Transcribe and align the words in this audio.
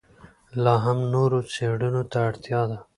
لا 0.63 0.73
هم 0.85 0.97
نورو 1.13 1.39
څېړنو 1.53 2.03
ته 2.11 2.17
اړتیا 2.27 2.61
ده. 2.69 2.77